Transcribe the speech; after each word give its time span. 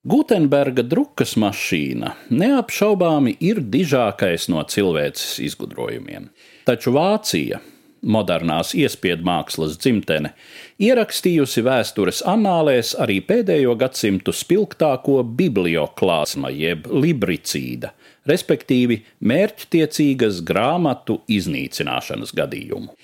Gutenberga 0.00 0.80
drukas 0.80 1.34
mašīna 1.36 2.14
neapšaubāmi 2.32 3.34
ir 3.44 3.58
dižākais 3.60 4.46
no 4.48 4.62
cilvēces 4.64 5.34
izgudrojumiem. 5.44 6.30
Taču 6.64 6.94
Vācija, 6.96 7.58
modernās 8.00 8.72
iespiedu 8.72 9.28
mākslas 9.28 9.76
dzimtene, 9.76 10.32
ierakstījusi 10.80 11.66
vēstures 11.68 12.22
annālēs 12.24 12.94
arī 12.96 13.18
pēdējo 13.28 13.76
gadsimtu 13.82 14.32
spilgtāko 14.32 15.20
biblioklāsma 15.36 16.48
jeb 16.48 16.88
libricīda, 16.88 17.92
respektīvi 18.24 19.02
mērķtiecīgas 19.20 20.40
grāmatu 20.48 21.20
iznīcināšanas 21.28 22.32
gadījumu. 22.40 22.96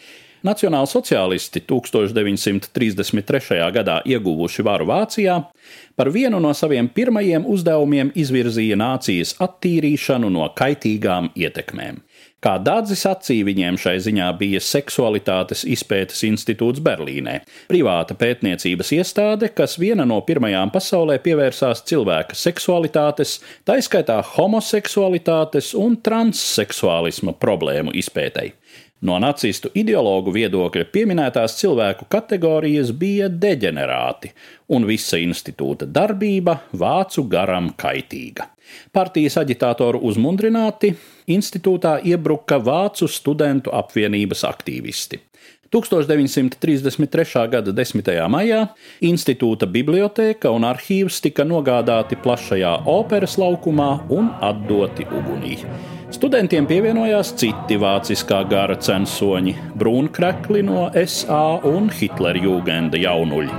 Nacionālsociālisti 0.45 1.63
1933. 1.65 3.61
gadā 3.73 4.01
ieguvuši 4.05 4.63
varu 4.67 4.87
Vācijā, 4.91 5.39
par 5.97 6.11
vienu 6.13 6.41
no 6.41 6.53
saviem 6.55 6.89
pirmajiem 6.93 7.47
uzdevumiem 7.49 8.13
izvirzīja 8.15 8.77
nācijas 8.77 9.37
attīrīšanu 9.41 10.29
no 10.33 10.51
kaitīgām 10.57 11.31
ietekmēm. 11.33 12.03
Kā 12.45 12.59
Dārzs 12.63 13.01
sacīja, 13.03 13.47
viņiem 13.49 13.79
šai 13.81 13.97
ziņā 14.05 14.27
bija 14.39 14.61
Seksualitātes 14.63 15.65
izpētes 15.67 16.21
institūts 16.29 16.83
Berlīnē, 16.85 17.41
privāta 17.67 18.15
pētniecības 18.15 18.93
iestāde, 18.99 19.49
kas 19.57 19.79
viena 19.81 20.05
no 20.07 20.21
pirmajām 20.23 20.71
pasaulē 20.75 21.17
pievērsās 21.25 21.83
cilvēka 21.89 22.37
seksualitātes, 22.39 23.39
taiskaitā 23.67 24.21
homoseksualitātes 24.37 25.73
un 25.81 25.97
transseksuālisma 25.97 27.35
problēmu 27.41 27.97
izpētei. 27.97 28.53
No 29.05 29.19
nacistu 29.21 29.69
ideologu 29.77 30.33
viedokļa 30.33 30.87
pieminētās 30.89 31.59
cilvēku 31.59 32.07
kategorijas 32.09 32.95
bija 32.97 33.29
deģenerāti, 33.29 34.31
un 34.73 34.87
visa 34.89 35.21
institūta 35.21 35.85
darbība 35.85 36.55
vācu 36.73 37.27
garam 37.29 37.75
kaitīga. 37.77 38.49
Partijas 38.97 39.37
aģitātoru 39.43 40.01
uzmundrināti, 40.09 40.95
institūtā 41.29 41.99
iebruka 42.09 42.59
Vācu 42.59 43.07
studentu 43.11 43.71
apvienības 43.77 44.43
aktīvisti. 44.49 45.21
1933. 45.73 47.49
gada 47.51 47.73
10. 47.73 48.13
maijā 48.31 48.63
institūta 49.05 49.67
biblioteka 49.67 50.53
un 50.55 50.67
arhīvs 50.69 51.21
tika 51.25 51.45
nogādāti 51.45 52.19
plašajā 52.23 52.73
operas 52.87 53.37
laukumā 53.41 53.91
un 54.15 54.31
atdoti 54.41 55.07
ugunī. 55.11 55.59
Studentiem 56.15 56.69
pievienojās 56.71 57.33
citi 57.37 57.77
vāciskā 57.83 58.45
gara 58.49 58.77
censoņi- 58.79 59.57
brūnkrekli 59.81 60.63
no 60.63 60.91
SA 60.95 61.59
un 61.67 61.91
Hitlerjūgenda 61.91 62.97
jaunuļi. 63.03 63.51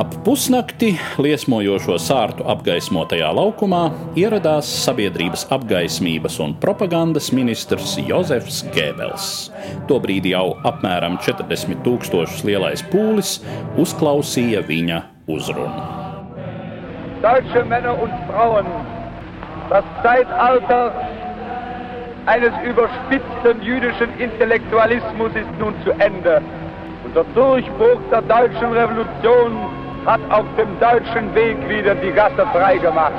Ap 0.00 0.14
pusnakti 0.24 0.94
liesmojošo 1.20 1.98
sārtu 2.00 2.44
apgaismotajā 2.48 3.26
laukumā 3.36 3.80
ieradās 4.16 4.68
sabiedrības 4.86 5.42
apgaismības 5.52 6.38
un 6.40 6.54
propagandas 6.62 7.26
ministrs 7.36 7.98
Jozefs 8.08 8.62
Gēbels. 8.72 9.26
Tobrīd 9.90 10.24
jau 10.30 10.54
apmēram 10.70 11.18
40 11.20 11.82
tūkstošus 11.84 12.46
lielais 12.48 12.80
pūlis 12.94 13.34
uzklausīja 13.82 14.62
viņa 14.70 15.02
uzrunu. 15.28 15.82
Deutsche 17.20 17.66
Männer 17.68 18.00
und 18.00 18.16
Frauen, 18.30 18.72
das 19.68 19.84
Zeitalter 20.06 20.96
eines 22.24 22.56
überspitzten 22.64 23.60
jüdischen 23.68 24.16
Intellektualismus 24.16 25.36
ist 25.44 25.52
nun 25.60 25.76
zu 25.84 25.92
Ende. 26.00 26.40
Und 27.04 27.14
der 27.16 27.28
Durchbruch 27.36 28.00
der 28.10 28.22
deutschen 28.22 28.72
Revolution 28.72 29.60
hat 30.04 30.20
auf 30.30 30.46
dem 30.56 30.78
deutschen 30.80 31.34
Weg 31.34 31.56
wieder 31.68 31.94
die 31.94 32.12
Gasse 32.12 32.46
freigemacht. 32.52 33.14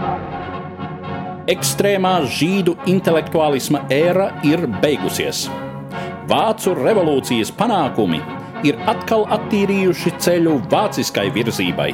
Ekstrēmā 1.52 2.14
žīdu 2.30 2.76
intelektuālisma 2.90 3.84
ēra 3.92 4.30
ir 4.48 4.68
beigusies. 4.82 5.48
Vācu 6.30 6.76
revolūcijas 6.78 7.52
panākumi 7.58 8.22
ir 8.68 8.78
atkal 8.90 9.26
attīrījuši 9.36 10.14
ceļu 10.22 10.60
vāciskai 10.72 11.28
virzībai. 11.34 11.90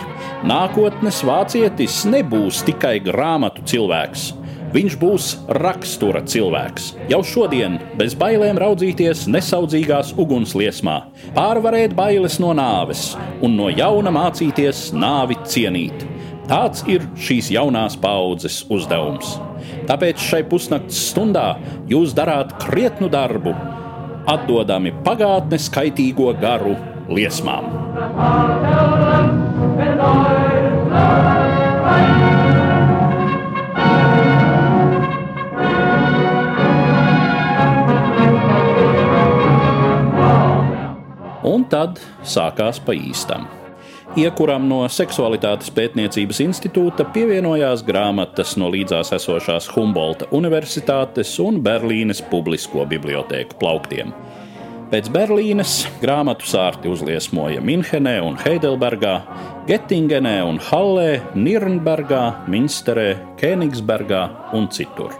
Nākotnes 0.47 1.23
vācietis 1.25 2.03
nebūs 2.11 2.61
tikai 2.67 2.97
grāmatu 3.07 3.63
cilvēks 3.71 4.33
Viņš 4.73 4.95
būs 4.99 5.27
rakstura 5.55 6.21
cilvēks. 6.27 6.89
Jau 7.11 7.21
šodien 7.23 7.77
bez 7.99 8.15
bailēm 8.19 8.59
raudzīties 8.59 9.23
nesaudzīgās 9.31 10.11
ugunsliesmā, 10.19 10.97
pārvarēt 11.37 11.95
bailes 11.95 12.35
no 12.43 12.51
nāves 12.57 13.13
un 13.41 13.55
no 13.55 13.69
jauna 13.71 14.11
mācīties 14.11 14.89
nāvi 14.91 15.39
cienīt. 15.47 16.03
Tāds 16.47 16.83
ir 16.87 17.03
šīs 17.19 17.49
jaunās 17.51 17.97
paudzes 17.99 18.61
uzdevums. 18.71 19.35
Tāpēc 19.87 20.21
šai 20.23 20.43
pusnakts 20.47 20.99
stundā 21.11 21.47
jūs 21.91 22.15
darāt 22.15 22.53
krietnu 22.61 23.09
darbu, 23.11 23.55
atdodami 24.27 24.93
pagātnes 25.07 25.67
kaitīgo 25.71 26.33
garu 26.39 26.75
liesmām. 27.11 27.71
Un 41.47 41.63
tad 41.71 42.01
sākās 42.27 42.81
pa 42.83 42.95
īstam. 42.97 43.47
Iekuram 44.17 44.63
no 44.69 44.79
seksualitātes 44.89 45.69
pētniecības 45.75 46.39
institūta 46.45 47.05
pievienojās 47.13 47.83
grāmatas 47.85 48.55
no 48.57 48.69
līdzās 48.73 49.11
esošās 49.17 49.67
Humbolta 49.75 50.29
Universitātes 50.33 51.35
un 51.43 51.59
Berlīnes 51.63 52.23
publisko 52.31 52.87
bibliotēku 52.89 53.59
plauktiem. 53.59 54.13
Pēc 54.87 55.09
Berlīnes 55.11 55.81
grāmatu 55.99 56.47
sārti 56.47 56.87
uzliesmoja 56.87 57.59
Minhenē 57.59 58.21
un 58.23 58.37
Heidelbergā, 58.39 59.17
Gettingenē 59.67 60.37
un 60.47 60.61
Hallē, 60.63 61.09
Nirnbergā, 61.35 62.47
Minsterē, 62.47 63.09
Kēnigsbergā 63.41 64.21
un 64.55 64.69
citur. 64.71 65.11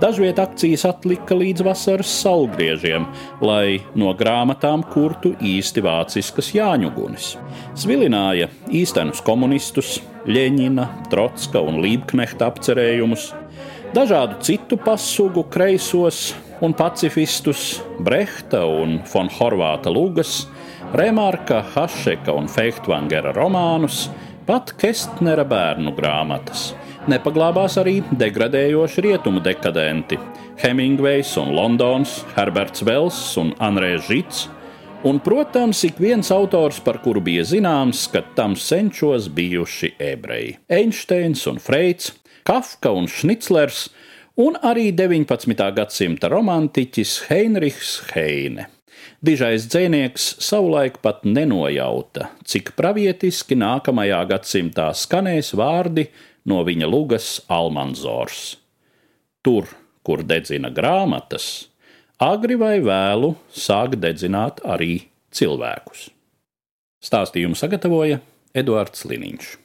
Dažviet 0.00 0.38
akcijas 0.40 0.86
atlika 0.88 1.36
līdz 1.36 1.60
vasaras 1.66 2.08
saulgriežiem, 2.22 3.04
lai 3.44 3.82
no 4.00 4.14
grāmatām 4.16 4.80
kurtu 4.88 5.34
īsti 5.44 5.82
vāciskas 5.84 6.48
jāņugunis. 6.56 7.34
Svilināja 7.76 8.48
īstenus 8.72 9.20
komunistus, 9.26 9.98
Ļeņina, 10.24 10.86
Trotska 11.12 11.60
un 11.60 11.82
Lībknehta 11.84 12.48
apcerējumus, 12.48 13.26
dažādu 13.92 14.40
citu 14.44 14.80
pasugu 14.80 15.44
kreisos 15.52 16.30
un 16.64 16.72
pacifistus, 16.76 17.82
Brehta 18.00 18.64
un 18.64 19.02
von 19.12 19.28
Horvāta 19.36 19.92
Lūgas, 19.92 20.46
Remarka, 20.96 21.60
Hašeka 21.74 22.32
un 22.32 22.48
Feichtvangera 22.48 23.36
romānus, 23.36 24.06
pat 24.50 24.72
Kestnera 24.74 25.44
bērnu 25.46 25.92
grāmatas 25.94 26.72
nepaglābās 27.06 27.76
arī 27.78 28.00
degradējoši 28.18 29.04
rietumu 29.04 29.38
dekadenti- 29.44 30.16
Hemingvejs 30.62 31.36
un 31.38 31.52
Londons, 31.54 32.24
Herberts 32.34 32.82
Vels 32.82 33.20
un 33.38 33.52
Andrēs 33.62 34.08
Žits. 34.08 34.48
Un, 35.06 35.20
protams, 35.20 35.84
ik 35.84 36.02
viens 36.02 36.32
autors, 36.34 36.80
par 36.80 36.98
kuru 36.98 37.20
bija 37.20 37.44
zināms, 37.46 38.08
ka 38.10 38.24
tam 38.34 38.56
senčos 38.56 39.28
bijuši 39.28 39.92
ebreji- 39.98 40.58
Einsteins 40.80 41.46
un 41.46 41.58
Freids, 41.58 42.10
Kafka 42.42 42.90
un 42.90 43.06
Šniclers, 43.06 43.88
un 44.36 44.58
arī 44.62 44.90
19. 44.92 45.70
gadsimta 45.70 46.28
romantiķis 46.28 47.28
Heinrichs 47.28 48.02
Heine. 48.14 48.66
Dižais 49.24 49.66
dzēnieks 49.68 50.26
savulaik 50.40 50.98
pat 51.04 51.26
nenojauta, 51.28 52.30
cik 52.48 52.72
pravietiski 52.78 53.58
nākamajā 53.60 54.20
gadsimtā 54.32 54.90
skanēs 54.96 55.52
vārdi 55.58 56.08
no 56.48 56.62
viņa 56.64 56.88
lugas 56.88 57.38
Almanzors. 57.52 58.56
Tur, 59.44 59.68
kur 60.04 60.24
dedzina 60.24 60.72
grāmatas, 60.72 61.68
agri 62.20 62.56
vai 62.60 62.78
vēlu 62.84 63.34
sāk 63.52 63.96
dedzināt 64.00 64.64
arī 64.64 65.06
cilvēkus. 65.36 66.08
Stāstījumu 67.00 67.56
sagatavoja 67.56 68.20
Eduards 68.56 69.06
Liniņš. 69.08 69.60